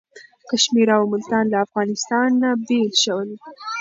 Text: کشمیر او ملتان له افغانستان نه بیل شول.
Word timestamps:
کشمیر 0.49 0.89
او 0.97 1.03
ملتان 1.11 1.45
له 1.51 1.57
افغانستان 1.65 2.29
نه 2.41 2.49
بیل 2.67 2.89
شول. 3.03 3.29